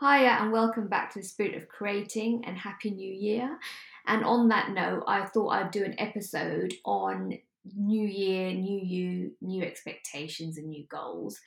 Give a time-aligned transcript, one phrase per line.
[0.00, 3.60] Hiya, and welcome back to the Spirit of Creating and Happy New Year.
[4.08, 7.38] And on that note, I thought I'd do an episode on
[7.76, 11.38] new year, new you, new expectations, and new goals.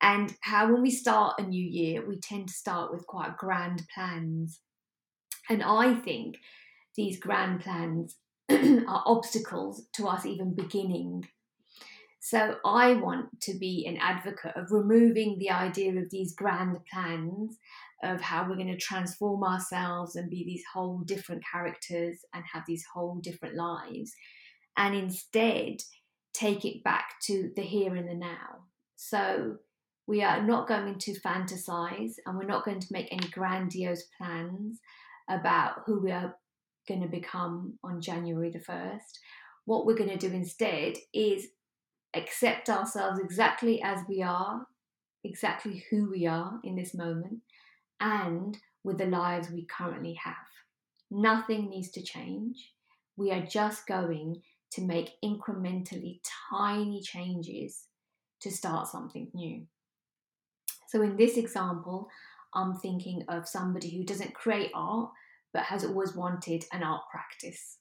[0.00, 3.82] And how, when we start a new year, we tend to start with quite grand
[3.94, 4.60] plans.
[5.50, 6.38] And I think
[6.96, 8.16] these grand plans
[8.50, 11.28] are obstacles to us even beginning.
[12.24, 17.58] So I want to be an advocate of removing the idea of these grand plans
[18.04, 22.62] of how we're going to transform ourselves and be these whole different characters and have
[22.64, 24.12] these whole different lives,
[24.76, 25.78] and instead
[26.32, 28.66] take it back to the here and the now.
[28.94, 29.56] So
[30.06, 34.78] we are not going to fantasize and we're not going to make any grandiose plans
[35.28, 36.36] about who we are
[36.86, 39.18] going to become on January the 1st.
[39.64, 41.48] What we're going to do instead is
[42.14, 44.66] accept ourselves exactly as we are,
[45.24, 47.40] exactly who we are in this moment,
[48.00, 50.34] and with the lives we currently have.
[51.10, 52.72] Nothing needs to change.
[53.16, 57.86] We are just going to make incrementally tiny changes
[58.40, 59.66] to start something new.
[60.88, 62.08] So, in this example,
[62.54, 65.10] I'm thinking of somebody who doesn't create art
[65.52, 67.78] but has always wanted an art practice.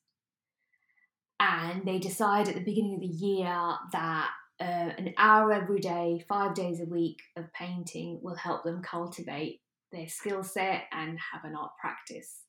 [1.41, 3.47] And they decide at the beginning of the year
[3.91, 8.83] that uh, an hour every day, five days a week of painting will help them
[8.83, 9.59] cultivate
[9.91, 12.41] their skill set and have an art practice.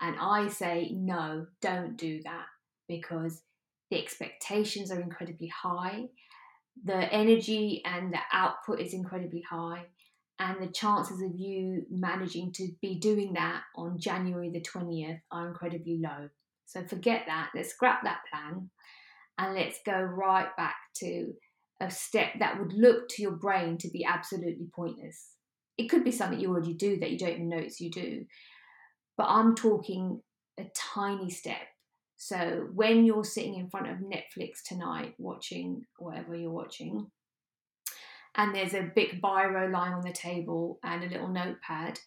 [0.00, 2.46] And I say, no, don't do that
[2.86, 3.42] because
[3.90, 6.04] the expectations are incredibly high,
[6.84, 9.86] the energy and the output is incredibly high,
[10.38, 15.48] and the chances of you managing to be doing that on January the 20th are
[15.48, 16.28] incredibly low.
[16.66, 18.70] So forget that, let's scrap that plan
[19.38, 21.32] and let's go right back to
[21.80, 25.36] a step that would look to your brain to be absolutely pointless
[25.78, 28.24] it could be something you already do that you don't even notice you do.
[29.16, 30.20] But I'm talking
[30.58, 31.60] a tiny step.
[32.16, 37.10] So when you're sitting in front of Netflix tonight watching whatever you're watching,
[38.34, 41.98] and there's a big biro lying on the table and a little notepad,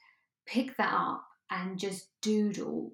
[0.48, 2.92] pick that up and just doodle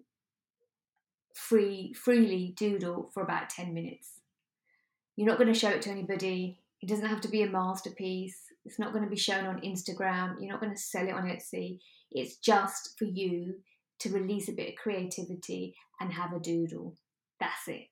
[1.36, 4.10] free freely doodle for about 10 minutes.
[5.16, 6.60] You're not going to show it to anybody.
[6.82, 8.40] It doesn't have to be a masterpiece.
[8.66, 10.36] It's not going to be shown on Instagram.
[10.40, 11.80] You're not going to sell it on Etsy.
[12.12, 13.56] It's just for you
[14.00, 16.96] to release a bit of creativity and have a doodle.
[17.40, 17.88] That's it.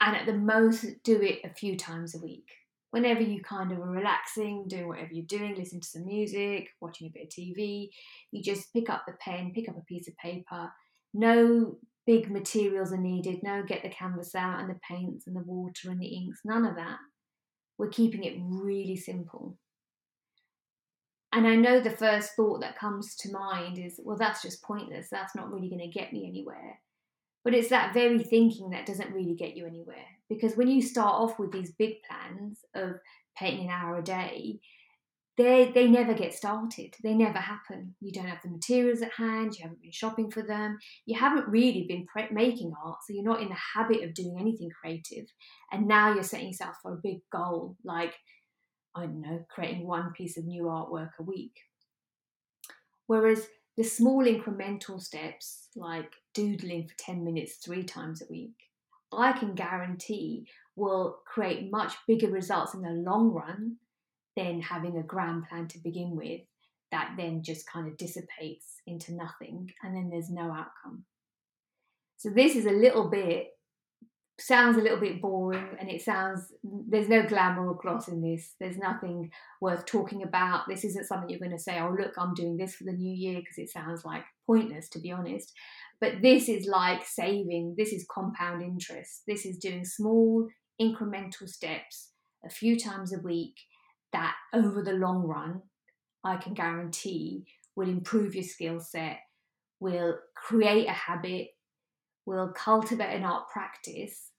[0.00, 2.48] And at the most, do it a few times a week.
[2.90, 7.08] Whenever you kind of are relaxing, doing whatever you're doing, listen to some music, watching
[7.08, 7.90] a bit of TV,
[8.30, 10.72] you just pick up the pen, pick up a piece of paper.
[11.12, 11.76] No
[12.08, 13.42] big materials are needed.
[13.44, 16.40] No, get the canvas out and the paints and the water and the inks.
[16.44, 16.98] None of that
[17.78, 19.56] we're keeping it really simple.
[21.32, 25.08] And I know the first thought that comes to mind is, well, that's just pointless.
[25.10, 26.80] That's not really going to get me anywhere.
[27.44, 30.04] But it's that very thinking that doesn't really get you anywhere.
[30.28, 32.96] Because when you start off with these big plans of
[33.38, 34.58] painting an hour a day,
[35.38, 36.94] they they never get started.
[37.02, 37.94] They never happen.
[38.00, 39.56] You don't have the materials at hand.
[39.56, 40.78] You haven't been shopping for them.
[41.06, 44.36] You haven't really been pre- making art, so you're not in the habit of doing
[44.38, 45.26] anything creative.
[45.70, 48.14] And now you're setting yourself for a big goal, like
[48.96, 51.54] I don't know, creating one piece of new artwork a week.
[53.06, 58.56] Whereas the small incremental steps, like doodling for 10 minutes three times a week,
[59.12, 63.76] I can guarantee will create much bigger results in the long run
[64.38, 66.42] than having a grand plan to begin with
[66.92, 71.04] that then just kind of dissipates into nothing and then there's no outcome.
[72.16, 73.48] So this is a little bit
[74.40, 78.54] sounds a little bit boring and it sounds there's no glamour or gloss in this.
[78.60, 80.68] There's nothing worth talking about.
[80.68, 83.12] This isn't something you're going to say oh look i'm doing this for the new
[83.12, 85.52] year because it sounds like pointless to be honest.
[86.00, 89.22] But this is like saving this is compound interest.
[89.26, 90.48] This is doing small
[90.80, 92.10] incremental steps
[92.46, 93.56] a few times a week
[94.12, 95.62] that over the long run,
[96.24, 97.46] I can guarantee
[97.76, 99.20] will improve your skill set,
[99.80, 101.48] will create a habit,
[102.26, 104.30] will cultivate an art practice.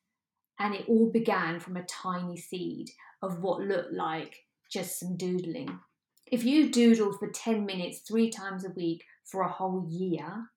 [0.60, 2.90] And it all began from a tiny seed
[3.22, 4.36] of what looked like
[4.70, 5.80] just some doodling.
[6.28, 10.50] If you doodle for 10 minutes three times a week for a whole year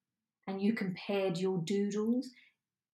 [0.46, 2.28] and you compared your doodles,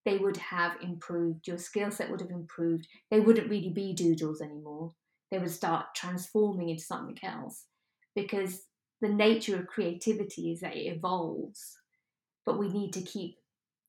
[0.05, 1.49] they would have improved.
[1.49, 2.87] Your skill set would have improved.
[3.11, 4.93] They wouldn't really be doodles anymore
[5.31, 7.65] they would start transforming into something else
[8.15, 8.65] because
[9.01, 11.77] the nature of creativity is that it evolves,
[12.45, 13.37] but we need to keep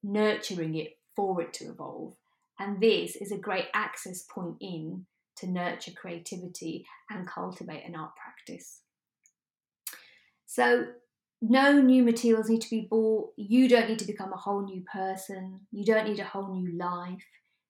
[0.04, 2.14] nurturing it for it to evolve.
[2.60, 5.06] And this is a great access point in
[5.38, 8.82] to nurture creativity and cultivate an art practice.
[10.46, 10.88] So,
[11.42, 13.32] no new materials need to be bought.
[13.38, 15.62] You don't need to become a whole new person.
[15.72, 17.24] You don't need a whole new life.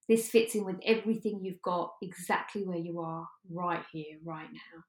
[0.10, 4.84] This fits in with everything you've got exactly where you are right here, right now.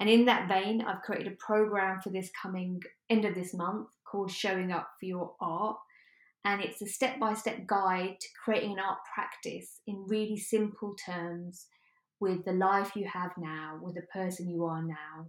[0.00, 3.88] And in that vein, I've created a program for this coming end of this month
[4.10, 5.76] called Showing Up for Your Art.
[6.46, 10.94] And it's a step by step guide to creating an art practice in really simple
[11.06, 11.66] terms
[12.20, 15.26] with the life you have now, with the person you are now.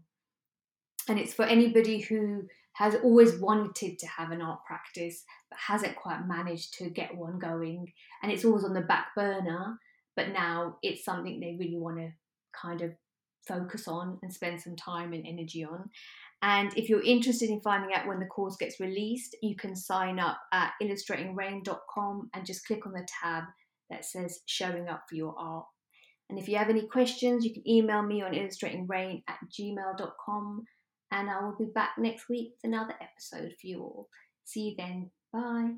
[1.07, 2.43] And it's for anybody who
[2.73, 7.39] has always wanted to have an art practice but hasn't quite managed to get one
[7.39, 7.91] going.
[8.21, 9.77] And it's always on the back burner,
[10.15, 12.11] but now it's something they really want to
[12.59, 12.91] kind of
[13.47, 15.89] focus on and spend some time and energy on.
[16.41, 20.19] And if you're interested in finding out when the course gets released, you can sign
[20.19, 23.45] up at illustratingrain.com and just click on the tab
[23.89, 25.65] that says showing up for your art.
[26.29, 30.65] And if you have any questions, you can email me on illustratingrain at gmail.com.
[31.15, 34.09] And I will be back next week with another episode for you all.
[34.43, 35.11] See you then.
[35.31, 35.75] Bye.